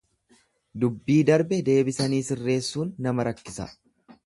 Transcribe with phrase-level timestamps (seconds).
[0.83, 3.71] Dubbii darbe deebisanii sirreessuun nama rakkisa.